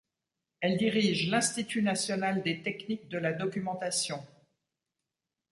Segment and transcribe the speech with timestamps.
[0.61, 4.25] Elle dirige l'Institut national des techniques de la documentation.